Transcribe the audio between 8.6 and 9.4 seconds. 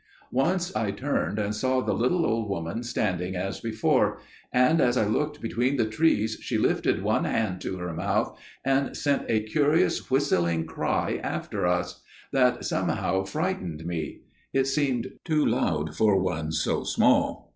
and sent